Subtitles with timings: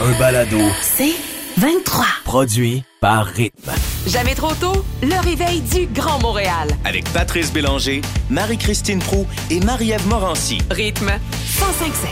[0.00, 1.14] Un balado C'est
[1.56, 2.04] 23.
[2.24, 3.70] produit par Rythme.
[4.06, 6.68] Jamais trop tôt, le réveil du Grand Montréal.
[6.84, 10.58] avec Patrice Bélanger, Marie-Christine Prou et Marie-Ève Morancy.
[10.70, 12.10] Rythme 1057.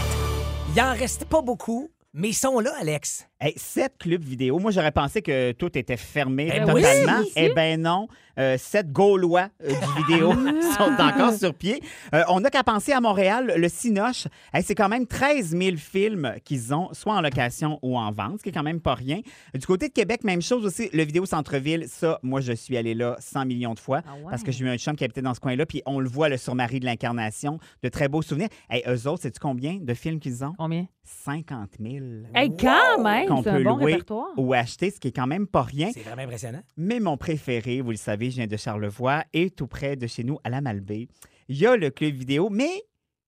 [0.75, 3.27] Il en reste pas beaucoup, mais ils sont là, Alex.
[3.45, 4.61] Hey, sept clubs vidéo.
[4.61, 7.19] Moi, j'aurais pensé que tout était fermé Eh totalement.
[7.23, 8.07] oui, Eh ben non.
[8.39, 10.33] Euh, sept Gaulois euh, du vidéo
[10.79, 11.83] sont encore sur pied.
[12.15, 14.29] Euh, on n'a qu'à penser à Montréal, le Cinoche.
[14.55, 18.39] Hey, c'est quand même 13 000 films qu'ils ont, soit en location ou en vente,
[18.39, 19.21] ce qui est quand même pas rien.
[19.55, 20.89] Du côté de Québec, même chose aussi.
[20.93, 24.53] Le vidéo centre-ville, ça, moi, je suis allé là 100 millions de fois parce que
[24.53, 25.67] j'ai eu un chum qui habitait dans ce coin-là.
[25.67, 27.59] Puis on le voit, le sur Marie de l'Incarnation.
[27.83, 28.49] De très beaux souvenirs.
[28.71, 30.55] Hey, eux autres, sais-tu combien de films qu'ils ont?
[30.57, 30.87] Combien?
[31.25, 31.97] 50 000
[32.35, 34.29] Hey, quand même, un peut bon louer répertoire.
[34.37, 35.91] ou acheter, ce qui est quand même pas rien.
[35.93, 36.63] C'est vraiment impressionnant.
[36.77, 40.25] Mais mon préféré, vous le savez, je viens de Charlevoix et tout près de chez
[40.25, 41.09] nous, à la Malbaie.
[41.49, 42.71] Il y a le club vidéo, mais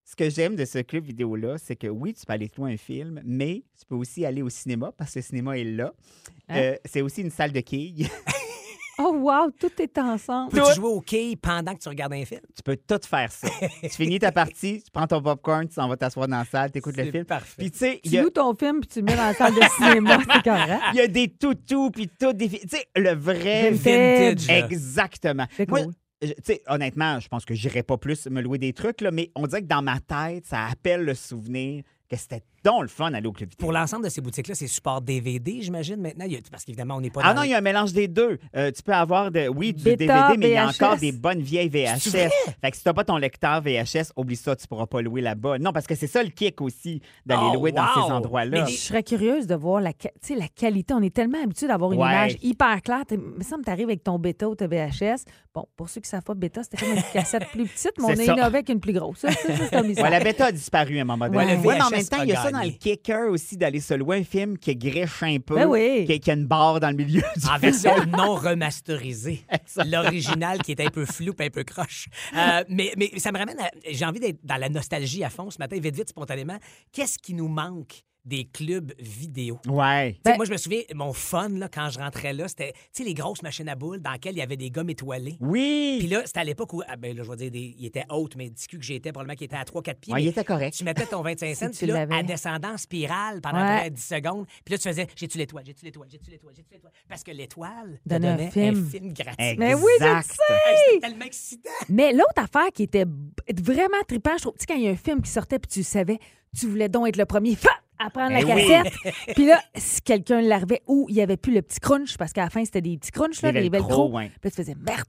[0.04, 2.76] ce que j'aime de ce club vidéo-là, c'est que oui, tu peux aller louer un
[2.76, 5.94] film, mais tu peux aussi aller au cinéma parce que le cinéma est là.
[6.48, 6.56] Hein?
[6.56, 8.08] Euh, c'est aussi une salle de quilles.
[8.98, 10.50] Oh, wow, tout est ensemble.
[10.52, 12.40] Peux-tu jouer au quai pendant que tu regardes un film?
[12.54, 13.48] tu peux tout faire ça.
[13.82, 16.70] tu finis ta partie, tu prends ton popcorn, tu t'en vas t'asseoir dans la salle,
[16.70, 17.24] tu écoutes le film.
[17.24, 17.54] parfait.
[17.58, 19.24] Puis tu sais, il Tu y a- loues ton film puis tu le mets dans
[19.24, 20.82] la salle de cinéma, c'est correct.
[20.92, 22.48] il y a des toutous, puis tout des...
[22.48, 23.70] Tu sais, le vrai...
[23.72, 24.46] Vintage.
[24.48, 24.58] là.
[24.66, 25.46] Exactement.
[25.56, 25.92] C'est Moi, cool.
[26.22, 29.10] je- tu sais, honnêtement, je pense que j'irai pas plus me louer des trucs, là,
[29.10, 32.88] mais on dirait que dans ma tête, ça appelle le souvenir que c'était donc le
[32.88, 33.62] fun d'aller au club vidéo.
[33.64, 36.24] Pour l'ensemble de ces boutiques-là, c'est support DVD, j'imagine, maintenant?
[36.26, 37.58] Il y a- Parce qu'évidemment, on n'est pas Ah dans non, les- il y a
[37.58, 38.38] un mélange des deux.
[38.56, 40.06] Euh, tu peux avoir, de, oui, du DVD,
[40.38, 42.10] mais il y a encore des bonnes vieilles VHS.
[42.60, 45.58] Fait que si t'as pas ton lecteur VHS, oublie ça, tu pourras pas louer là-bas.
[45.58, 48.64] Non, parce que c'est ça le kick aussi, d'aller Oh, louer dans ces endroits-là.
[48.64, 50.94] Mais Je serais curieuse de voir la, ca- tu sais, la qualité.
[50.94, 52.08] On est tellement habitué d'avoir une Ouais.
[52.08, 53.04] image hyper claire.
[53.06, 55.24] T'es- Il me semble que tu arrives avec ton bêta ou ta VHS.
[55.54, 58.08] Bon, pour ceux qui savent pas, bêta, c'était comme une cassette plus petite, mais on
[58.10, 58.22] a ça.
[58.24, 59.18] innové avec une plus grosse.
[59.18, 59.82] Ça, ça, ça.
[59.82, 61.36] Ouais, la bêta a disparu à un moment donné.
[61.36, 63.28] Ouais, le Ouais, mais en même temps, il y a a ça dans le kicker
[63.30, 66.04] aussi d'aller se louer un film qui griche un peu, Ben oui.
[66.06, 69.44] qui, qui a une barre dans le milieu du En version non remasterisée.
[69.86, 72.08] L'original qui est un peu flou un peu croche.
[72.36, 73.70] Euh, mais, mais ça me ramène à.
[73.90, 76.58] J'ai envie d'être dans la nostalgie à fond ce matin, vite, vite, spontanément.
[76.92, 79.58] Qu'est-ce qui nous manque des clubs vidéo?
[79.66, 80.14] Ouais.
[80.24, 82.78] Sais, Ben- moi, je me souviens, mon fun, là, quand je rentrais là, c'était tu
[82.92, 85.36] sais, les grosses machines à boules dans lesquelles il y avait des gommes étoilées.
[85.40, 85.96] Oui.
[86.00, 88.04] Puis là, c'était à l'époque où, ah, ben là, je vais dire, des, il était
[88.10, 90.12] haute, mais du cul que j'étais, probablement qu'il était à 3-4 pieds.
[90.14, 90.74] Ouais, il était correct.
[90.76, 93.78] Tu mettais ton 25 cents, puis là, à descendant en spirale pendant Ouais.
[93.80, 94.46] près de 10 secondes.
[94.64, 96.92] Puis là, tu faisais, j'ai-tu l'étoile, j'ai-tu l'étoile, j'ai-tu l'étoile, j'ai-tu l'étoile?
[97.08, 98.86] Parce que l'étoile te Donnait un film.
[98.86, 99.56] un film gratuit.
[99.58, 101.70] Mais oui, je C'était tellement excitant.
[101.88, 103.04] Mais l'autre affaire qui était
[103.60, 105.70] vraiment trippant, je trouve, tu sais, quand il y a un film qui sortait puis
[105.70, 106.18] tu savais,
[106.58, 107.70] tu voulais donc être le premier fa,
[108.04, 108.66] à prendre la Eh oui.
[108.68, 108.92] cassette.
[109.34, 112.42] puis là, si quelqu'un l'arrivait ou il n'y avait plus le petit crunch, parce qu'à
[112.44, 114.10] la fin, c'était des petits crunchs, là, des velcro, velcro.
[114.12, 114.28] ouais.
[114.28, 115.04] Puis là, tu faisais merde.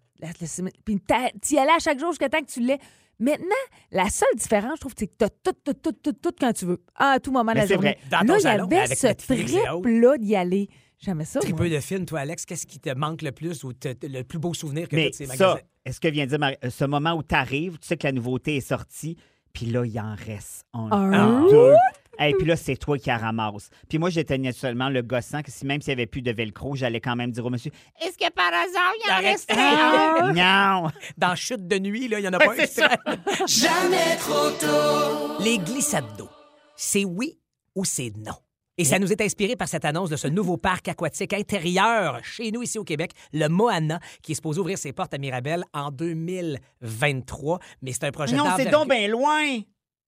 [0.85, 0.99] Puis
[1.41, 2.79] tu y allais à chaque jour jusqu'à temps que tu l'aies.
[3.17, 3.45] Maintenant,
[3.91, 6.51] la seule différence, je trouve, c'est que tu as tout, tout, tout, tout, tout quand
[6.51, 7.97] tu veux, à tout moment de la c'est journée.
[8.01, 8.09] vrai.
[8.11, 10.69] Dans ton là, il y avait avec ce trip-là d'y aller.
[10.99, 11.39] Jamais ça.
[11.39, 14.39] Tripeux de films, toi, Alex, qu'est-ce qui te manque le plus ou te- le plus
[14.39, 15.55] beau souvenir que tu Mais as de ces magasins?
[15.55, 17.97] ça, est-ce que vient de dire Marie- euh, ce moment où tu arrives, tu sais
[17.97, 19.17] que la nouveauté est sortie,
[19.53, 21.47] puis là, il en reste un, Un?
[21.49, 21.73] deux.
[22.19, 23.69] Et puis là, c'est toi qui la ramasses.
[23.89, 26.75] Puis moi, j'étais naturellement le gossant que si même s'il n'y avait plus de velcro,
[26.75, 27.71] j'allais quand même dire au monsieur
[28.01, 29.25] Est-ce que par hasard, il en Arrête.
[29.25, 30.33] reste un?
[30.83, 30.89] Non!
[31.17, 33.45] Dans Chute de nuit, là, il n'y en a pas un.
[33.47, 35.43] Jamais trop tôt.
[35.43, 36.29] Les glissades d'eau,
[36.75, 37.39] c'est oui
[37.75, 38.33] ou c'est non?
[38.77, 42.51] Et ça nous est inspiré par cette annonce de ce nouveau parc aquatique intérieur chez
[42.51, 45.91] nous ici au Québec, le Moana, qui est supposé ouvrir ses portes à Mirabel en
[45.91, 47.59] 2023.
[47.81, 49.61] Mais c'est un projet Non, c'est donc bien loin!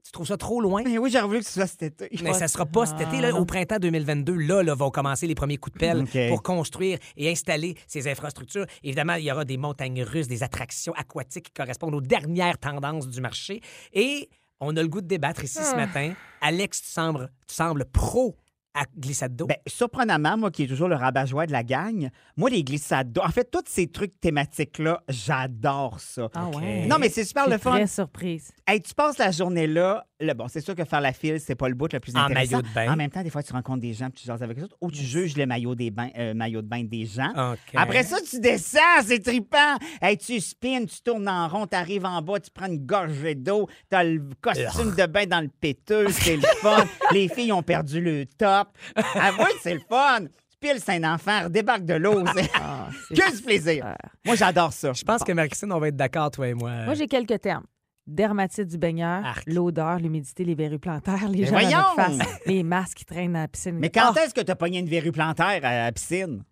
[0.08, 0.84] Tu trouves ça trop loin?
[0.86, 2.10] Mais oui, j'aurais voulu que ce soit cet été.
[2.24, 4.36] Mais ça sera pas cet été, là, au printemps 2022.
[4.36, 8.66] Là, là, vont commencer les premiers coups de pelle pour construire et installer ces infrastructures.
[8.86, 13.10] Évidemment, il y aura des montagnes russes, des attractions aquatiques qui correspondent aux dernières tendances
[13.10, 13.60] du marché.
[13.92, 14.30] Et
[14.62, 16.14] on a le goût de débattre ici ce matin.
[16.40, 18.38] Alex, tu sembles, tu sembles pro
[18.78, 19.48] à glissade d'eau.
[19.48, 23.22] Ben, surprenamment, moi qui est toujours le rabat-joie de la gang, moi, les glissades d'eau,
[23.24, 26.30] en fait, tous ces trucs thématiques-là, j'adore ça.
[26.36, 26.86] Ah ouais.
[26.86, 27.72] Non, mais c'est super le fun.
[27.72, 28.52] très surprise.
[28.68, 31.56] Hey, tu passes la journée là, là, bon, c'est sûr que faire la file, c'est
[31.56, 32.58] pas le bout le plus En intéressant.
[32.58, 32.94] maillot de bain.
[32.94, 34.78] En même temps, des fois, tu rencontres des gens puis tu jases avec eux autres
[34.82, 37.32] ou tu juges les maillots, des bains, euh, maillots de bain des gens.
[37.76, 39.78] Après ça, tu descends, c'est trippant.
[40.02, 43.36] Hey, tu spins, tu tournes en rond, tu arrives en bas, tu prends une gorgée
[43.36, 46.84] d'eau, tu as le costume de bain dans le péteux, c'est le fun.
[47.12, 48.70] Les filles ont perdu le top.
[48.96, 50.22] Avoue que c'est le fun.
[50.50, 52.24] Tu piles, c'est un enfant, redébarque de l'eau.
[52.56, 53.94] Ah, que du plaisir.
[54.26, 54.92] Moi, j'adore ça.
[54.94, 56.86] Je pense que Marie-Christine, on va être d'accord, toi et moi.
[56.86, 57.66] Moi, j'ai quelques termes.
[58.08, 62.64] Dermatite du baigneur, l'odeur, l'humidité, les verrues plantaires, les Mais gens dans notre face, les
[62.64, 63.78] masques qui traînent dans la piscine.
[63.80, 66.44] Mais quand Ah, est-ce que tu as pogné une verrue plantaire à la piscine?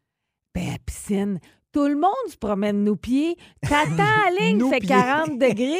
[0.53, 1.39] ben, la piscine.
[1.71, 3.37] Tout le monde se promène nos pieds.
[3.61, 4.89] T'attends à la ligne, Nos fait pieds.
[4.89, 5.79] 40 degrés.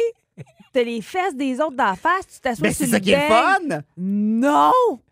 [0.74, 3.12] T'as les fesses des autres d'en face, tu t'assois Ben, sur c'est le ça qui
[3.12, 3.82] est le fun!
[3.98, 4.72] Non!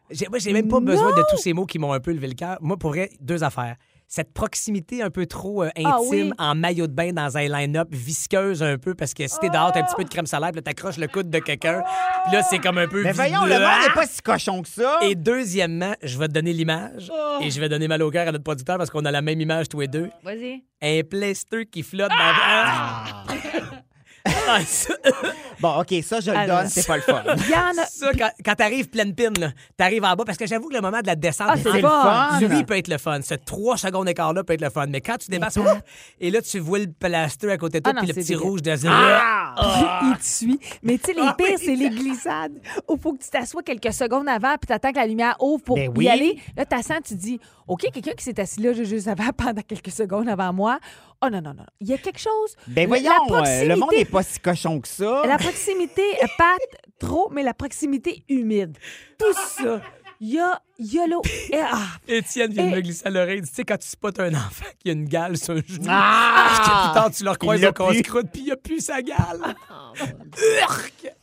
[0.10, 2.27] J'ai, moi, j'ai même pas besoin de tous ces mots qui m'ont un peu levé
[2.27, 2.57] le cœur.
[2.62, 3.77] Moi, pour vrai, deux affaires.
[4.08, 6.32] Cette proximité un peu trop euh, intime Ah oui.
[6.38, 9.72] en maillot de bain dans un line-up, visqueuse un peu, parce que si t'es dehors,
[9.72, 11.82] t'as un petit peu de crème solaire, puis t'accroches le coude de quelqu'un,
[12.26, 13.02] puis là, c'est comme un peu...
[13.04, 15.00] Mais voyons, le monde n'est pas si cochon que ça.
[15.02, 17.12] Et deuxièmement, je vais te donner l'image,
[17.42, 19.42] et je vais donner mal au cœur à notre producteur parce qu'on a la même
[19.42, 20.10] image tous les deux.
[20.24, 20.64] Vas-y.
[20.82, 22.16] Un pleister qui flotte dans...
[22.20, 23.24] Ah!
[24.48, 24.60] Ah,
[25.60, 27.24] Bon, OK, ça, je le donne, c'est pas le fun.
[27.38, 27.86] Il y en a.
[27.86, 30.81] ça, quand, quand t'arrives pleine pine, là, t'arrives en bas, parce que j'avoue que le
[30.81, 31.48] moment de la descente...
[31.50, 32.40] Ah, c'est le fun.
[32.42, 33.22] Lui, il peut être le fun.
[33.22, 34.88] Ce trois secondes d'écart-là peut être le fun.
[34.88, 35.86] Mais quand tu débasses, Pat.
[36.19, 38.36] et là, tu vois le plaster à côté de toi, Ah non, puis le petit
[38.36, 40.60] rouge de il te suit.
[40.81, 42.60] Mais tu sais, les Ah pires, oui, c'est les glissades.
[42.89, 45.75] Où faut que tu t'assoies quelques secondes avant, puis t'attends que la lumière ouvre pour
[45.78, 46.38] Ben y aller.
[46.57, 50.28] Là, t'assens, tu dis, OK, quelqu'un qui s'est assis là juste avant pendant quelques secondes
[50.28, 50.80] avant moi.
[51.25, 51.66] Oh non, non, non.
[51.80, 52.56] Il y a quelque chose.
[52.68, 55.24] Ben voyons, la euh, le monde n'est pas si cochon que ça.
[55.25, 58.78] La proximité, euh, pâte, trop, mais la proximité humide.
[59.18, 59.81] Tout ça.
[60.20, 61.22] Il y a, y a l'eau.
[61.52, 63.42] Et- Ah, Étienne vient de Et- me glisser à l'oreille.
[63.42, 66.92] Tu sais, quand tu spots un enfant qui a une gale sur un genou, Ah!
[66.94, 69.42] plus tard, tu le recroises Il l'a au casse-croûte, puis il a plus sa gale.
[70.62, 71.14] Urk!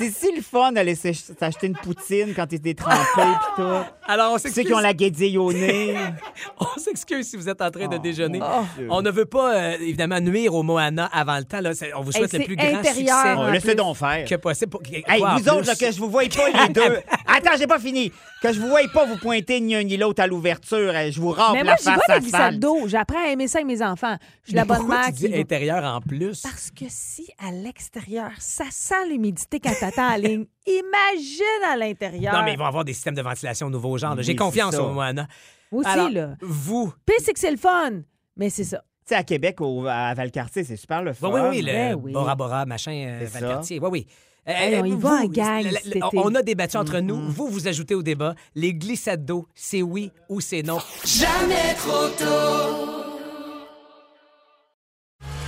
[0.00, 3.22] C'est si le fun d'aller s'ach- s'acheter une poutine quand t'es détrempé pis
[3.56, 3.62] tout?
[4.08, 4.66] Alors, on Ceux s'excuse.
[4.66, 5.94] qui ont la guédille au nez.
[6.58, 8.40] On s'excuse si vous êtes en train de déjeuner.
[8.42, 8.64] Oh.
[8.88, 11.60] On ne veut pas, euh, évidemment, nuire au Moana avant le temps.
[11.60, 11.70] Là.
[11.96, 13.16] On vous souhaite Hey, le plus grand intérieur.
[13.16, 14.24] succès Oh, Laissez donc faire.
[14.26, 14.70] que possible.
[14.70, 14.82] Pour...
[14.90, 16.98] Hey, vous autres, là, que je vous voie pas les deux.
[17.26, 18.10] Attends, j'ai pas fini.
[18.42, 20.92] Que je vous voie pas vous pointer ni un ni l'autre à l'ouverture.
[21.10, 22.88] Je vous rampe mais la moi, j'y face à la glissade d'eau.
[22.88, 24.16] J'apprends à aimer ça avec mes enfants.
[24.44, 26.40] Je suis la bonne pourquoi mère qui intérieur en plus?
[26.42, 32.34] Parce que si à l'extérieur, ça sent l'humidité quand t'attends en ligne, imagine à l'intérieur.
[32.34, 34.14] Non, mais ils vont avoir des systèmes de ventilation nouveaux genre.
[34.14, 34.22] là.
[34.22, 34.82] J'ai Oui, confiance ça.
[34.82, 35.26] au Moana.
[35.72, 36.36] Aussi, Alors, là.
[36.40, 38.00] Vous, Puis c'est que c'est le fun.
[38.36, 38.78] Mais c'est ça.
[39.06, 41.28] Tu sais, à Québec, au, à Valcartier, c'est super le fun.
[41.30, 42.12] Oui, oui, oui, le Ben oui.
[42.12, 43.40] Bora Bora, machin, euh, C'est ça.
[43.40, 43.78] Valcartier.
[43.80, 44.06] Oui, oui.
[44.48, 46.00] Euh, Hey, on y vous, va en gang cet été.
[46.14, 47.16] on a débattu entre nous.
[47.30, 50.78] Vous, vous ajoutez au débat les glissades d'eau, c'est oui ou c'est non.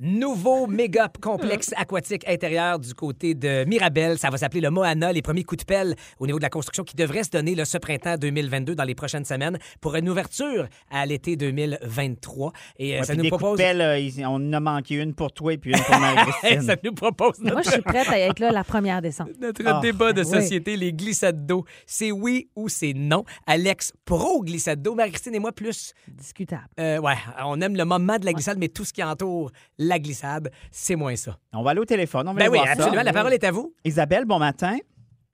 [0.00, 4.18] Nouveau méga complexe aquatique intérieur du côté de Mirabel.
[4.18, 5.12] Ça va s'appeler le Moana.
[5.12, 7.64] Les premiers coups de pelle au niveau de la construction qui devraient se donner là,
[7.64, 12.52] ce printemps 2022 dans les prochaines semaines pour une ouverture à l'été 2023.
[12.78, 13.58] Et euh, Ouais, ça nous des coups de propose.
[13.58, 16.62] pelle, euh, on en a manqué une pour toi et puis une pour Marie-Christine.
[16.62, 19.30] ça nous propose notre Moi, je suis prête à être là la première décembre.
[19.40, 20.26] Notre Ah, débat de oui.
[20.30, 23.24] société, les glissades d'eau, c'est oui ou c'est non.
[23.46, 24.94] Alex, pro glissade d'eau.
[24.94, 26.68] Marie-Christine et moi, plus, Discutable.
[26.80, 27.14] euh, ouais,
[27.44, 29.50] on aime le moment de la glissade, mais tout ce qui entoure
[29.88, 31.36] la glissade, c'est moins ça.
[31.52, 32.28] On va aller au téléphone.
[32.28, 32.72] On va Ben aller oui, voir ça.
[32.74, 33.02] absolument.
[33.02, 33.74] La parole est à vous.
[33.84, 34.76] Isabelle, bon matin.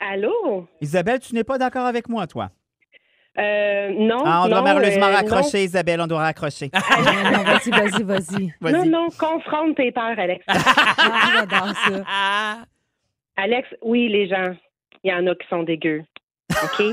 [0.00, 0.66] Allô?
[0.80, 2.50] Isabelle, tu n'es pas d'accord avec moi, toi?
[3.36, 4.22] Euh, non.
[4.24, 6.00] Ah, on doit non, malheureusement euh, raccrocher, Isabelle.
[6.00, 6.70] On doit raccrocher.
[7.32, 8.52] Non, vas-y, vas-y, vas-y.
[8.60, 10.44] Non, non, non, confronte tes peurs, Alex.
[10.48, 12.04] Ah, J'adore ça.
[12.08, 12.56] Ah!
[13.36, 14.54] Alex, oui, les gens,
[15.02, 16.04] il y en a qui sont dégueux.
[16.62, 16.84] OK?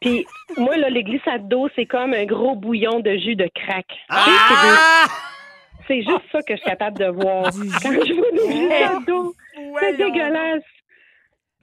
[0.00, 0.24] Puis,
[0.56, 3.86] moi, là, les glissades d'eau, c'est comme un gros bouillon de jus de crack.
[4.08, 5.06] Ah!
[5.86, 7.44] C'est juste ça que je suis capable de voir
[7.82, 9.34] quand je vois des glissades d'eau.
[9.80, 10.62] C'est dégueulasse.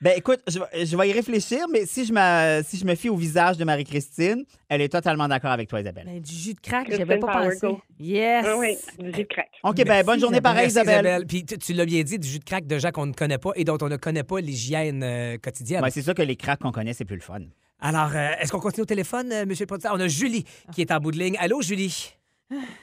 [0.02, 2.96] Ben écoute, je, vais- je vais y réfléchir, mais si je, me, si je me
[2.96, 6.06] fie au visage de Marie-Christine, elle est totalement d'accord avec toi, Isabelle.
[6.08, 7.68] Ben, du jus de crack, j'avais pas Power pensé.
[7.68, 7.82] Go.
[8.00, 8.44] Yes.
[8.48, 9.50] Ah oui, du jus de crack.
[9.64, 11.26] OK, ben bonne journée pareil, Merci, Isabelle.
[11.28, 13.38] Puis tu, tu l'as bien dit, du jus de crack de gens qu'on ne connaît
[13.38, 15.84] pas et dont on ne connaît pas l'hygiène euh, quotidienne.
[15.84, 17.42] Ouais, c'est sûr que les cracks qu'on connaît, c'est plus le fun.
[17.80, 19.94] Alors, euh, est-ce qu'on continue au téléphone, euh, monsieur le producteur?
[19.96, 21.38] On a Julie qui est en bout de ligne.
[21.40, 22.16] Allô, Julie?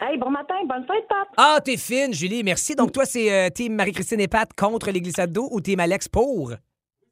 [0.01, 1.29] Hey, bon matin, bonne fête, Pat.
[1.37, 2.75] Ah, t'es fine, Julie, merci.
[2.75, 6.09] Donc, toi, c'est euh, Team Marie-Christine et Pat contre les glissades d'eau ou Team Alex
[6.09, 6.53] pour?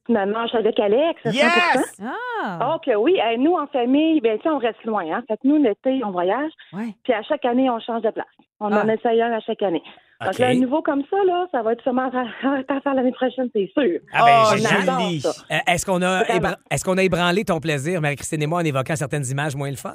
[0.09, 1.33] Maman, je suis avec Alex, 100%.
[1.35, 2.01] Yes!
[2.43, 2.75] Ah.
[2.75, 3.19] Oh, que oui.
[3.21, 5.05] Hey, nous, en famille, ben, tu sais, on reste loin.
[5.13, 5.23] Hein?
[5.27, 6.51] Fait que nous, l'été, on voyage.
[6.73, 6.95] Ouais.
[7.03, 8.27] Puis à chaque année, on change de place.
[8.61, 8.85] On Ah.
[8.85, 9.83] en essaye un à chaque année.
[10.23, 10.39] Donc, OK.
[10.39, 12.21] là, un nouveau comme ça, là, ça va être sûrement à
[12.75, 13.99] à faire l'année prochaine, c'est sûr.
[14.15, 15.31] Ah ben, ça.
[15.51, 16.39] Euh, Est-ce qu'on a, Vraiment.
[16.51, 19.69] ébra- est-ce qu'on a ébranlé ton plaisir, Marie-Christine et moi, en évoquant certaines images moins
[19.71, 19.93] le fun?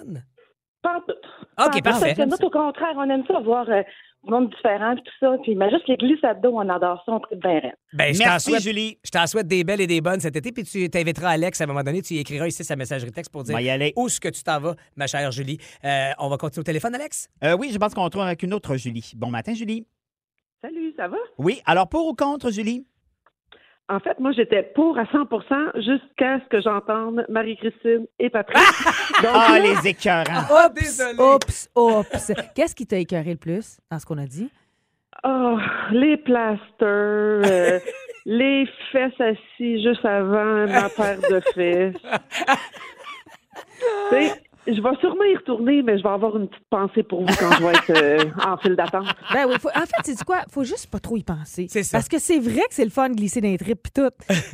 [0.83, 0.99] Pas.
[1.59, 1.81] OK, en tout.
[1.81, 2.13] parfait.
[2.15, 3.81] Parce que nous, au contraire, on aime ça, voir euh,
[4.23, 5.35] du monde différent et tout ça.
[5.43, 7.73] Puis, mais juste les glissades d'eau, on adore ça, on tripe bien raide.
[7.93, 8.97] Ben, je t'en Merci, souhaite, Julie.
[9.03, 11.63] je t'en souhaite des belles et des bonnes cet été, puis tu t'inviteras Alex à
[11.63, 13.93] un moment donné, tu y écriras ici sa messagerie texte pour dire y aller.
[13.95, 15.57] où est-ce que tu t'en vas, ma chère Julie.
[15.83, 17.27] Euh, on va continuer au téléphone, Alex?
[17.43, 19.11] Euh, oui, je pense qu'on retrouve avec une autre Julie.
[19.15, 19.85] Bon matin, Julie.
[20.61, 21.17] Salut, ça va?
[21.39, 22.85] Oui, alors pour ou contre, Julie?
[23.91, 25.25] En fait, moi, j'étais pour à 100
[25.81, 28.57] jusqu'à ce que j'entende Marie-Christine et Patrick.
[29.21, 30.45] Donc, Ah, là, les écœurants.
[30.49, 31.19] Oh, Oups, désolé.
[31.19, 32.31] oups, oups.
[32.55, 34.49] Qu'est-ce qui t'a écœuré le plus dans ce qu'on a dit?
[35.25, 35.57] oh,
[35.91, 37.79] les plasters, euh,
[38.25, 41.95] les fesses assis juste avant ma paire de fesses.
[44.67, 47.51] Je vais sûrement y retourner, mais je vais avoir une petite pensée pour vous quand
[47.53, 49.07] je vais être euh, en file d'attente.
[49.33, 50.41] Ben oui, faut- en fait, c'est quoi?
[50.49, 51.65] Faut juste pas trop y penser.
[51.69, 51.97] C'est ça.
[51.97, 54.09] Parce que c'est vrai que c'est le fun de glisser dans les tripes pis tout.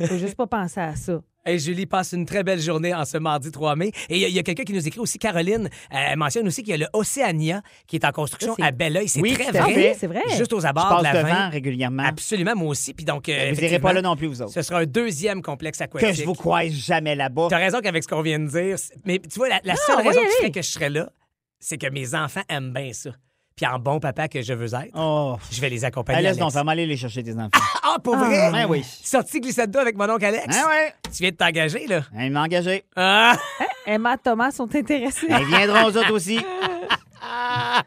[0.06, 1.20] Faut juste pas penser à ça.
[1.48, 3.90] Hey, Julie, passe une très belle journée en ce mardi 3 mai.
[4.10, 6.72] Et il y a- quelqu'un qui nous écrit aussi, Caroline, euh, elle mentionne aussi qu'il
[6.72, 9.08] y a le Océania qui est en construction à Belleuil.
[9.08, 9.96] C'est Oui, très vrai.
[9.98, 10.20] C'est vrai.
[10.36, 11.48] Juste aux Je abords passe de la devant 20.
[11.48, 12.02] régulièrement.
[12.02, 12.92] Absolument, moi aussi.
[12.92, 14.52] Puis donc, euh, Vous n'irez pas là non plus, vous autres.
[14.52, 16.10] Ce sera un deuxième complexe aquatique.
[16.10, 17.46] Que je vous croise jamais là-bas.
[17.48, 18.76] Tu as raison qu'avec ce qu'on vient de dire,
[19.06, 21.08] mais tu vois, la, la Non, seule raison qui ferait que je serais là,
[21.58, 23.10] c'est que mes enfants aiment bien ça.
[23.58, 25.36] Puis en bon papa que je veux être, Oh.
[25.50, 26.18] je vais les accompagner.
[26.20, 26.44] Allez, laisse Alex.
[26.46, 27.50] donc, vraiment aller les chercher tes enfants.
[27.90, 28.52] Ah, pour vrai?
[28.52, 28.84] Ben oui.
[29.02, 30.54] Sorti glissade d'eau avec mon oncle Alex?
[30.62, 30.92] Ah ouais.
[31.04, 32.02] Tu viens de t'engager, là?
[32.14, 32.84] Hein, Il m'a engagé.
[32.94, 33.34] Ah!
[33.86, 35.26] Emma, Thomas sont intéressés.
[35.28, 36.38] Ils viendront aux autres aussi.
[37.20, 37.82] Ah,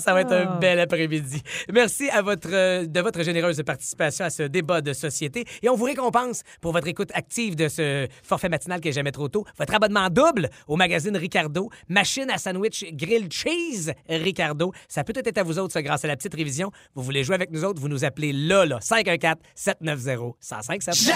[0.00, 0.58] ça va être un Ah.
[0.60, 1.42] bel après-midi.
[1.72, 5.44] Merci à votre, euh, de votre généreuse participation à ce débat de société.
[5.62, 9.12] Et on vous récompense pour votre écoute active de ce forfait matinal qui est jamais
[9.12, 9.44] trop tôt.
[9.58, 11.70] Votre abonnement double au magazine Ricardo.
[11.88, 14.72] Machine à sandwich grilled cheese Ricardo.
[14.88, 16.70] Ça peut être à vous autres, ça, grâce à la petite révision.
[16.94, 21.12] Vous voulez jouer avec nous autres, vous nous appelez là, là, 514-790-1057.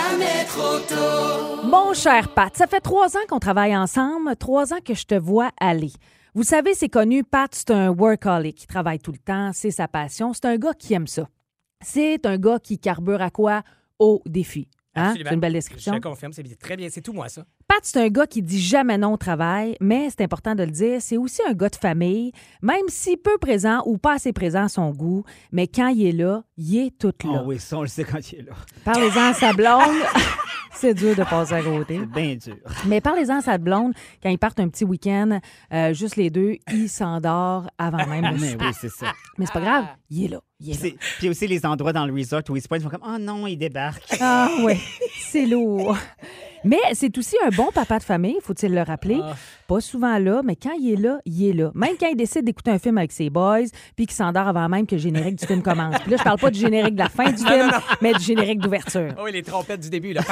[1.64, 5.14] Mon cher Pat, ça fait trois ans qu'on travaille ensemble, trois ans que je te
[5.14, 5.92] vois aller.
[6.38, 8.62] Vous savez, c'est connu, Pat, c'est un workaholic.
[8.62, 10.32] Il travaille tout le temps, c'est sa passion.
[10.32, 11.28] C'est un gars qui aime ça.
[11.80, 13.64] C'est un gars qui carbure à quoi?
[13.98, 14.68] Au défi.
[14.94, 15.14] Hein?
[15.16, 15.94] C'est une belle Je description.
[15.94, 16.90] te confirme, c'est très bien.
[16.90, 17.44] C'est tout moi, ça.
[17.78, 20.70] Pat, c'est un gars qui dit jamais non au travail, mais c'est important de le
[20.72, 24.64] dire, c'est aussi un gars de famille, même si peu présent ou pas assez présent
[24.64, 27.42] à son goût, mais quand il est là, il est tout là.
[27.44, 28.54] Oh oui, ça, on le sait quand il est là.
[28.84, 29.96] Parlez-en à sa blonde.
[30.72, 32.00] c'est dur de passer à côté.
[32.00, 32.56] C'est bien dur.
[32.86, 33.92] Mais parlez-en à sa blonde,
[34.22, 35.38] quand ils partent un petit week-end,
[35.72, 39.12] euh, juste les deux, il s'endort avant même le Mais oui, c'est ça.
[39.38, 40.40] Mais c'est pas grave, il est là.
[40.58, 40.90] Il est là.
[41.18, 43.18] Puis aussi les endroits dans le resort où ils se pointent, ils font comme Oh
[43.20, 44.02] non, il débarque.
[44.20, 44.74] Ah oui,
[45.30, 45.96] c'est lourd.
[46.64, 49.20] Mais c'est aussi un bon papa de famille, faut-il le rappeler.
[49.22, 49.34] Ah.
[49.66, 51.70] Pas souvent là, mais quand il est là, il est là.
[51.74, 54.86] Même quand il décide d'écouter un film avec ses boys, puis qu'il s'endort avant même
[54.86, 55.98] que le générique du film commence.
[56.00, 58.60] Puis là, je parle pas du générique de la fin du film, mais du générique
[58.60, 59.14] d'ouverture.
[59.20, 60.22] Oh, les trompettes du début, là.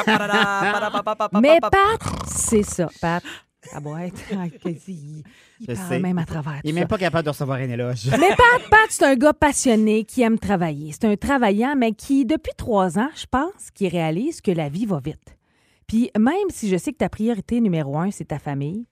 [1.41, 3.23] Mais Pat, c'est ça, Pat.
[3.63, 4.21] Ça doit être.
[4.33, 5.23] Ah, il
[5.61, 5.99] Je parle sais.
[5.99, 8.07] même à travers Il n'est même pas capable de recevoir un éloge.
[8.13, 10.93] Mais Pat, Pat, c'est un gars passionné qui aime travailler.
[10.93, 14.87] C'est un travaillant, mais qui, depuis trois ans, je pense, qui réalise que la vie
[14.87, 15.36] va vite.
[15.87, 18.87] Puis même si je sais que ta priorité numéro un, c'est ta famille,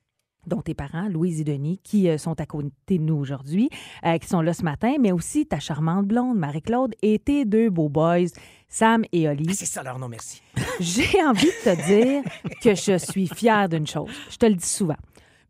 [0.46, 3.68] dont tes parents, Louise et Denis, qui euh, sont à côté de nous aujourd'hui,
[4.04, 7.70] euh, qui sont là ce matin, mais aussi ta charmante blonde, Marie-Claude, et tes deux
[7.70, 8.28] beaux boys,
[8.68, 9.46] Sam et Oli.
[9.48, 10.42] Ah, c'est ça leur nom, merci.
[10.80, 12.22] J'ai envie de te dire
[12.62, 14.10] que je suis fière d'une chose.
[14.30, 14.96] Je te le dis souvent.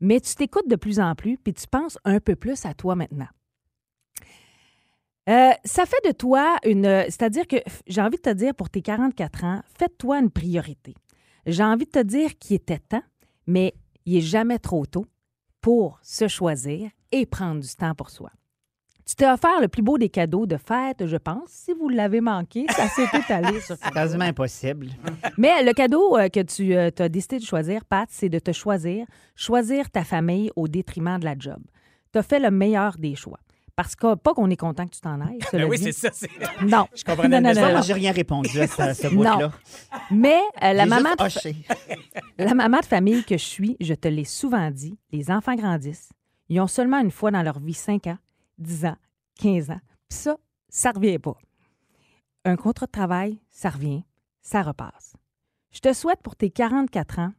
[0.00, 2.94] Mais tu t'écoutes de plus en plus, puis tu penses un peu plus à toi
[2.94, 3.28] maintenant.
[5.30, 7.04] Euh, ça fait de toi une.
[7.06, 10.94] C'est-à-dire que j'ai envie de te dire pour tes 44 ans, fais-toi une priorité.
[11.46, 13.02] J'ai envie de te dire qu'il était temps,
[13.46, 13.74] mais
[14.06, 15.06] il est jamais trop tôt
[15.60, 18.30] pour se choisir et prendre du temps pour soi.
[19.06, 21.48] Tu t'es offert le plus beau des cadeaux de fête, je pense.
[21.50, 24.88] Si vous l'avez manqué, ça s'est étalé sur C'est quasiment impossible.
[25.36, 29.06] mais le cadeau euh, que tu as décidé de choisir, Pat, c'est de te choisir,
[29.36, 31.58] choisir ta famille au détriment de la job.
[32.12, 33.40] Tu as fait le meilleur des choix.
[33.76, 35.40] Parce que pas qu'on est content que tu t'en ailles.
[35.52, 36.10] Ben oui, c'est ça.
[36.12, 36.30] c'est-
[36.62, 36.86] Non.
[36.94, 39.50] Je comprenais Non, non, non, Moi, j'ai rien répondu à ce, ce bout-là.
[40.12, 41.54] Mais euh, la, maman de,
[42.44, 46.10] la maman de famille que je suis, je te l'ai souvent dit, les enfants grandissent.
[46.48, 48.18] Ils ont seulement une fois dans leur vie 5 ans,
[48.58, 48.96] 10 ans,
[49.40, 49.80] 15 ans.
[50.08, 50.36] Puis ça,
[50.68, 51.36] ça revient pas.
[52.44, 54.04] Un contrat de travail, ça revient,
[54.40, 55.14] ça repasse.
[55.72, 57.32] Je te souhaite pour tes 44 ans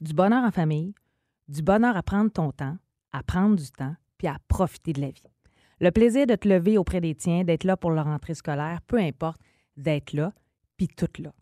[0.00, 0.94] du bonheur en famille,
[1.48, 2.76] du bonheur à prendre ton temps,
[3.12, 5.22] à prendre du temps, puis à profiter de la vie.
[5.80, 8.98] Le plaisir de te lever auprès des tiens, d'être là pour leur rentrée scolaire, peu
[8.98, 9.40] importe,
[9.76, 10.32] d'être là,
[10.76, 11.32] puis tout là.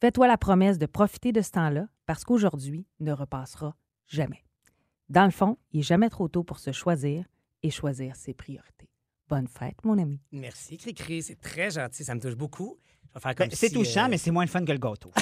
[0.00, 4.42] Fais-toi la promesse de profiter de ce temps-là parce qu'aujourd'hui ne repassera jamais.
[5.08, 7.26] Dans le fond, il n'est jamais trop tôt pour se choisir
[7.62, 8.88] et choisir ses priorités.
[9.28, 10.20] Bonne fête, mon ami.
[10.32, 11.22] Merci, Cricri.
[11.22, 12.04] C'est très gentil.
[12.04, 12.78] Ça me touche beaucoup.
[13.10, 14.72] Je vais faire Ben, comme c'est si, touchant, euh, mais c'est moins le fun que
[14.72, 15.10] le gâteau.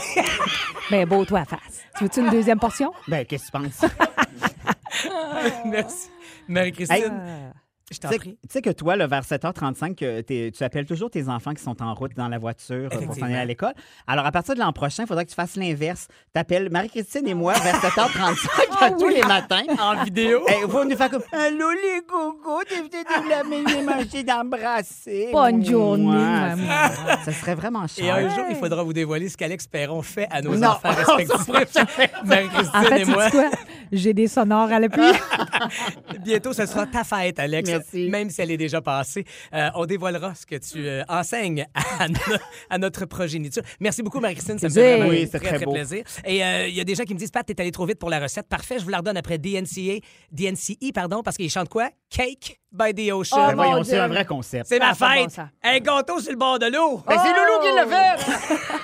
[0.91, 1.83] Ben, beau, toi, à face.
[1.97, 2.93] Tu veux-tu une deuxième portion?
[3.07, 3.85] Ben, qu'est-ce que tu penses?
[5.67, 6.09] Merci.
[6.49, 7.53] Marie-Christine, Hey.
[7.91, 8.39] Je t'en Tu sais- prie.
[8.43, 11.63] Tu sais que toi, là, vers 7h35, que t'es- tu appelles toujours tes enfants qui
[11.63, 13.73] sont en route dans la voiture euh, pour s'en aller à l'école.
[14.07, 16.07] Alors, à partir de l'an prochain, il faudra que tu fasses l'inverse.
[16.35, 18.49] Tu appelles Marie-Christine et moi vers 7h35
[18.81, 19.63] à tous les matins.
[19.81, 20.41] En vidéo.
[20.47, 25.29] Hey, vous nous faire comme Allô les gogos, t'es venu de la manger, manger d'embrasser.
[25.33, 26.69] Bonne journée, maman.
[27.25, 28.05] Ça, serait vraiment cher.
[28.19, 30.91] Et un jour, il faudra vous dévoiler ce qu'Alex Perron fait à nos Non, enfants
[30.91, 32.15] respectifs.
[32.25, 33.27] Marie-Christine En fait, et moi.
[33.93, 35.01] J'ai des sonores à l'appui.
[36.25, 37.69] Bientôt, ce sera ta fête, Alex.
[37.69, 37.80] Merci.
[37.95, 39.25] Même si elle est déjà passée.
[39.55, 41.67] Euh, on dévoilera ce que tu euh, enseignes
[41.99, 42.17] à, no-
[42.71, 43.63] à notre progéniture.
[43.81, 44.59] Merci beaucoup, Marie-Christine.
[44.59, 45.73] Ça me fait vraiment Oui, très, très, très beau.
[45.73, 46.05] plaisir.
[46.25, 47.99] Et euh, il y a des gens qui me disent, Pat, t'es allé trop vite
[47.99, 48.49] pour la recette.
[48.49, 50.01] Parfait, je vous la redonne après DNCA,
[50.33, 51.89] DNCE, pardon, parce qu'ils chantent quoi?
[52.11, 53.37] Cake by the Ocean.
[53.39, 54.67] Oh, Ben voyons, mon c'est un vrai concept.
[54.69, 55.33] C'est ma Ça a pas de bon fête!
[55.37, 55.49] sens.
[55.65, 57.03] un gâteau sur le bord de l'eau!
[57.07, 58.81] Ben, c'est Loulou qui l'a fait!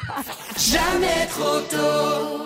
[0.78, 2.45] Jamais trop tôt.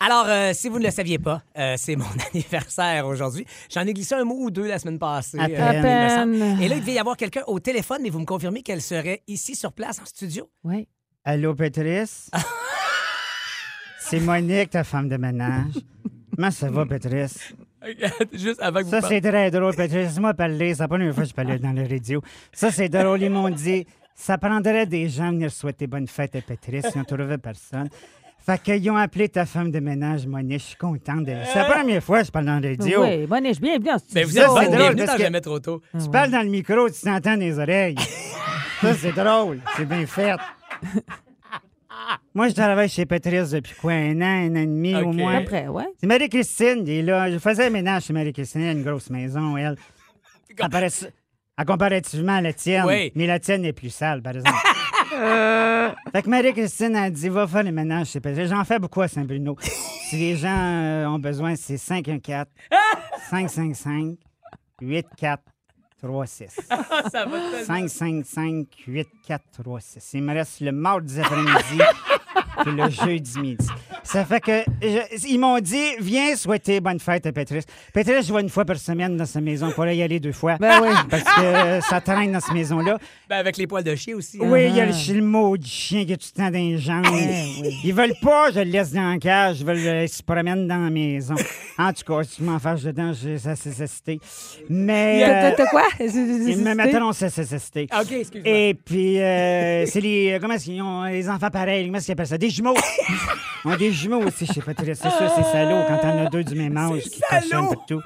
[0.00, 3.44] Alors, euh, si vous ne le saviez pas, euh, c'est mon anniversaire aujourd'hui.
[3.72, 5.38] J'en ai glissé un mot ou deux la semaine passée.
[5.38, 5.84] À euh, peine.
[5.84, 6.38] il me semble.
[6.38, 6.62] peine.
[6.62, 9.22] Et là, il devait y avoir quelqu'un au téléphone, mais vous me confirmez qu'elle serait
[9.26, 10.48] ici sur place en studio?
[10.62, 10.86] Oui.
[11.24, 12.30] Allô, Patrice?
[13.98, 15.74] c'est Monique, ta femme de ménage.
[16.34, 17.52] Comment ça va, Patrice?
[18.32, 20.08] Juste avant que Ça, c'est très drôle, Patrice.
[20.08, 20.74] Laisse-moi parler.
[20.74, 22.22] C'est pas la première fois que je parlais dans le radio.
[22.52, 23.22] Ça, c'est drôle.
[23.22, 26.86] Ils m'ont dit, ça prendrait des gens venir souhaiter bonne fête à Patrice.
[26.94, 27.88] Ils n'ont trouvé personne.
[28.48, 30.60] Fait qu'ils ont appelé ta femme de ménage, Monique.
[30.60, 31.24] Je suis contente.
[31.26, 31.34] De...
[31.52, 33.02] C'est la première fois que je parle dans le radio.
[33.02, 34.14] Oui, je bienvenue en studio.
[34.14, 35.82] Mais vous êtes bonne, drôle, bienvenue dans Jamais trop tôt.
[36.02, 37.96] Tu parles dans le micro, tu t'entends dans les oreilles.
[38.80, 39.60] ça, c'est drôle.
[39.76, 40.36] C'est bien fait.
[42.34, 45.36] Moi, je travaille chez Patrice depuis quoi, un an, un an et demi au moins.
[45.36, 45.84] Après, ouais.
[46.00, 47.30] C'est Marie-Christine, elle est là.
[47.30, 49.76] Je faisais le ménage chez Marie-Christine, elle a une grosse maison, elle.
[51.60, 52.84] À comparativement à la tienne.
[52.86, 53.10] Oui.
[53.16, 54.56] Mais la tienne est plus sale, par exemple.
[56.12, 58.48] Fait que Marie-Christine a dit va faire le ménage chez Patrice.
[58.48, 59.56] J'en fais beaucoup à Saint-Bruno.
[59.60, 62.46] si les gens euh, ont besoin, c'est 514
[63.30, 64.16] 555
[66.02, 66.60] 8436.
[67.10, 67.64] Ça va tellement.
[67.66, 70.10] 555 8436.
[70.14, 71.82] Il me reste le mardi après-midi
[72.62, 73.66] puis le jeudi midi.
[74.04, 77.64] Ça fait que je- ils m'ont dit viens souhaiter bonne fête à Patrice.
[77.92, 79.70] Patrice, je vois une fois par semaine dans sa maison.
[79.70, 80.56] Faut y aller deux fois.
[80.58, 80.88] Ben oui.
[81.10, 82.98] Parce que ça traîne dans cette maison-là.
[83.28, 84.38] Ben, avec les poils de chien aussi.
[84.40, 84.46] hein.
[84.48, 86.78] Oui, il y a le chilmo du chien qui a tout le temps dans les
[86.78, 87.04] jambes.
[87.84, 89.60] Ils veulent pas, je le laisse dans la cage.
[89.60, 91.34] Ils veulent qu'ils se promènent dans la maison.
[91.76, 94.18] En tout cas, si tu m'en fâches dedans, j'ai sa cécité.
[94.70, 95.54] Mais.
[95.56, 95.82] T'as quoi?
[96.00, 97.88] Ils me mettront sa cécité.
[97.92, 98.42] OK, excuse-moi.
[98.52, 100.32] Et puis, euh, c'est les.
[100.32, 101.86] euh, Comment est-ce qu'ils ont les enfants pareils?
[101.86, 102.38] Comment est-ce qu'ils appellent ça?
[102.38, 102.74] Des jumeaux!
[103.64, 104.98] On a des jumeaux aussi chez Patrice.
[105.02, 108.00] C'est sûr, c'est salaud quand t'en as deux du même âge qui cochonnent partout.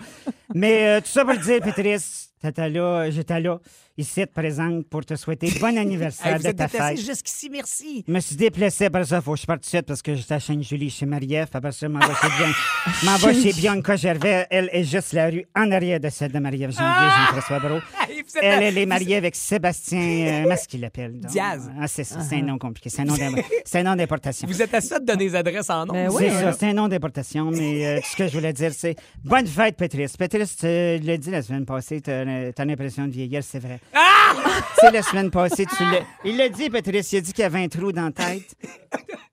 [0.55, 3.59] Mais euh, tout ça pour te dire, Patrice, t'étais là, j'étais là,
[3.97, 6.99] ici, présente, pour te souhaiter bon anniversaire de ta fête.
[6.99, 8.05] jusqu'ici, merci.
[8.07, 10.15] Je me suis déplacé après ça, faut que je parte tout de suite parce que
[10.15, 11.49] j'étais à Sainte-Julie chez Marie-Ève.
[11.53, 14.47] Après ça, je m'en vais chez vais chez Bianca Gervais.
[14.51, 17.81] Elle est juste la rue en arrière de celle de Marie-Ève Janvier, Jean-François Brault.
[18.43, 20.01] Elle, est mariée avec Sébastien.
[20.01, 21.21] Euh, comment est-ce qu'il l'appelle?
[21.21, 21.31] donc?
[21.31, 21.71] Diaz.
[21.81, 22.89] Ah, c'est ça, c'est un nom compliqué.
[22.91, 24.47] C'est un nom d'im- c'est un nom d'importation.
[24.49, 25.95] Vous êtes à ça de donner les adresses en nom.
[25.95, 26.25] Ben oui.
[26.29, 29.47] C'est ça, c'est un nom d'importation, mais euh, ce que je voulais dire, c'est bonne
[29.47, 30.17] fête, Patrice.
[30.17, 33.79] Patrice, tu l'as dit la semaine passée, t'as t'as l'impression de vieillir, c'est vrai.
[33.93, 36.01] Tu sais, la semaine passée, tu l'as.
[36.25, 38.55] Il l'a dit, Patrice, il a dit qu'il y avait un trou dans la tête.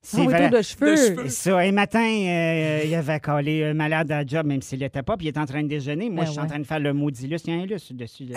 [0.01, 0.49] C'est Un vrai.
[0.49, 0.91] de cheveux.
[0.91, 1.23] De cheveux.
[1.29, 4.79] C'est Ça, et matin, euh, il avait collé un malade à la job, même s'il
[4.79, 6.09] l'était pas, puis il est en train de déjeuner.
[6.09, 7.49] Moi, Ben je suis en train de faire le maudit lustre.
[7.49, 8.33] Il y a un lustre dessus de,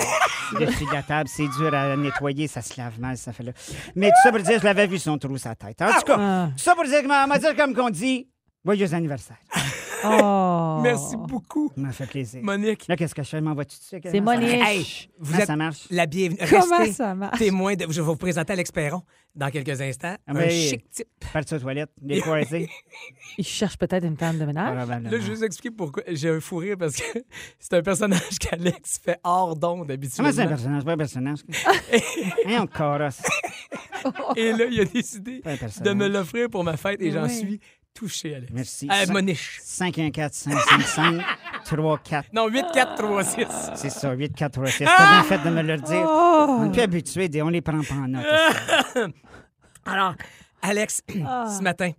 [0.61, 1.29] dessus de la table.
[1.29, 3.53] C'est dur à nettoyer, ça se lave mal, ça fait là.
[3.95, 5.81] Mais tout ça pour dire, je l'avais vu son trou sa tête.
[5.83, 6.49] En tout cas, Ah.
[6.57, 8.29] tout ça pour dire, que- m'a dire comme qu'on dit,
[8.65, 9.37] joyeux anniversaire.
[10.05, 10.81] Oh.
[10.83, 12.43] Merci beaucoup, Ça m'a fait plaisir.
[12.43, 12.87] Monique.
[12.89, 13.41] Là, qu'est-ce que je fais?
[13.41, 14.01] M'en vas-tu dessus?
[14.11, 14.49] C'est Monique.
[14.63, 14.87] Hey,
[15.19, 15.87] vous êtes ça marche?
[15.91, 16.39] la bienvenue.
[16.49, 17.39] Comment Restez ça marche?
[17.39, 17.85] témoin de...
[17.89, 19.03] Je vais vous présenter Alex Perron
[19.35, 20.17] dans quelques instants.
[20.27, 21.07] Ah, un chic type.
[21.33, 21.55] Parti
[22.21, 22.69] croisés.
[23.39, 24.89] Il cherche peut-être une femme de ménage.
[24.89, 27.19] Là, je vais vous expliquer pourquoi j'ai un fou rire parce que
[27.59, 30.31] c'est un personnage qu'Alex fait hors d'onde habituellement.
[30.31, 30.85] Comment c'est un personnage?
[30.85, 31.39] Pas un personnage.
[32.47, 33.23] Hein, on corosse.
[34.37, 35.43] Et là, il a décidé
[35.83, 37.31] de me l'offrir pour ma fête et j'en Oui.
[37.39, 37.61] suis
[37.95, 38.53] touché, Alex.
[38.53, 38.87] Merci.
[38.89, 39.61] Cin- Moniche.
[39.63, 41.25] 514 555
[41.65, 43.47] 34 Non, 8, 4, 3, 6.
[43.75, 46.05] C'est ça, 8 4 3 6 T'as bien fait de me le dire.
[46.07, 46.47] Oh.
[46.61, 48.25] On est plus habitué, des- on les prend pas en note.
[49.87, 50.15] Alors,
[50.63, 51.47] Alex, Ah.
[51.59, 51.91] ce matin,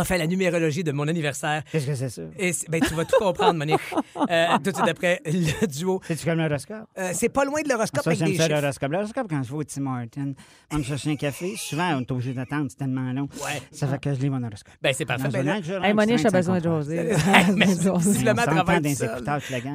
[0.00, 1.62] Enfin, la numérologie de mon anniversaire.
[1.70, 2.22] Qu'est-ce que c'est ça?
[2.38, 3.80] Et ben, tu vas tout comprendre, Monique.
[4.30, 6.00] Euh, tout de suite après le duo.
[6.04, 6.86] C'est-tu comme l'horoscope?
[6.98, 8.90] Euh, c'est pas loin de l'horoscope Ça, avec des ça, l'horoscope.
[8.92, 10.34] L'horoscope, quand je vais au Tim Hortons,
[10.72, 11.54] on me chercher un café.
[11.56, 13.28] Souvent, on est obligé d'attendre, c'est tellement long.
[13.44, 13.62] Ouais.
[13.70, 14.74] Ça fait que je lis mon horoscope.
[14.82, 15.28] Ben, c'est parfait.
[15.28, 17.12] Ben, là- Hey, Monique, a besoin de 50 jaser.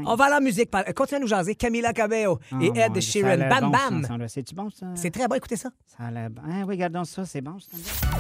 [0.06, 0.70] On va à la musique.
[0.70, 1.56] Par- Continue à nous jaser.
[1.56, 3.38] Camila Cabello Oh, et Ed Sheeran.
[3.50, 3.70] Bam bon,
[4.10, 4.28] Bam.
[4.28, 4.88] C'est-tu bon, ça?
[4.96, 5.70] C'est très bon, écoutez ça.
[5.98, 6.42] Ça a l'air bon.
[6.46, 7.58] Ah, oui, gardons ça, c'est bon.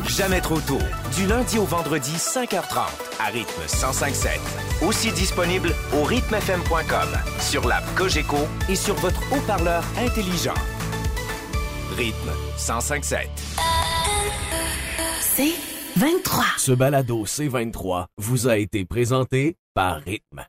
[0.08, 0.80] Jamais trop tôt.
[1.16, 2.79] Du lundi au vendredi, 5h30,
[3.19, 4.39] à rythme 105.7.
[4.86, 10.53] Aussi disponible au rythmefm.com, sur l'app Cogeco et sur votre haut-parleur intelligent.
[11.95, 13.27] Rythme 105.7.
[15.21, 15.53] C'est
[15.97, 16.45] 23.
[16.58, 20.45] Ce balado C23 vous a été présenté par Rythme.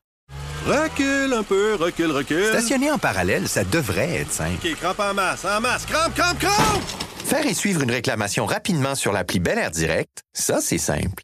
[0.65, 2.45] Recule un peu, recule, recule.
[2.45, 4.65] Stationner en parallèle, ça devrait être simple.
[4.65, 5.85] OK, crampe en masse, en masse.
[5.85, 6.81] Crampe, crampe, crampe!
[7.23, 11.23] Faire et suivre une réclamation rapidement sur l'appli Bel Air Direct, ça, c'est simple.